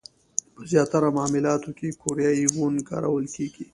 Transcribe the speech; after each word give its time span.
په 0.53 0.61
زیاتره 0.71 1.09
معاملاتو 1.17 1.69
کې 1.77 1.97
کوریايي 2.01 2.45
وون 2.49 2.75
کارول 2.89 3.25
کېږي. 3.35 3.65